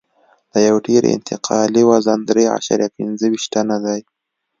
د 0.53 0.53
یو 0.67 0.77
ټیر 0.85 1.03
انتقالي 1.15 1.83
وزن 1.91 2.19
درې 2.29 2.43
اعشاریه 2.55 2.89
پنځه 2.97 3.25
ویشت 3.29 3.49
ټنه 3.53 3.77
دی 3.85 4.01